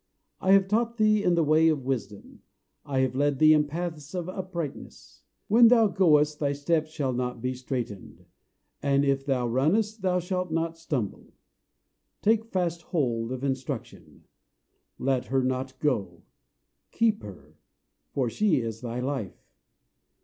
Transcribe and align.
I 0.39 0.53
have 0.53 0.67
taught 0.67 0.97
thee 0.97 1.21
in 1.23 1.35
the 1.35 1.43
way 1.43 1.67
of 1.69 1.85
wisdom; 1.85 2.41
I 2.83 3.01
have 3.01 3.13
led 3.13 3.37
thee 3.37 3.53
in 3.53 3.65
paths 3.67 4.15
of 4.15 4.27
uprightness. 4.27 5.21
When 5.47 5.67
thou 5.67 5.89
goest, 5.89 6.39
thy 6.39 6.53
steps 6.53 6.89
shall 6.89 7.13
not 7.13 7.39
be 7.39 7.53
straitened; 7.53 8.25
And 8.81 9.05
if 9.05 9.23
thou 9.27 9.47
runnest, 9.47 10.01
thou 10.01 10.17
shalt 10.17 10.49
not 10.51 10.75
stumble. 10.79 11.35
Take 12.23 12.45
fast 12.45 12.81
hold 12.81 13.31
of 13.31 13.43
instruction; 13.43 14.23
Let 14.97 15.25
her 15.25 15.43
not 15.43 15.79
go: 15.79 16.23
Keep 16.89 17.21
her; 17.21 17.59
For 18.09 18.27
she 18.27 18.59
is 18.59 18.81
thy 18.81 19.01
life. 19.01 19.53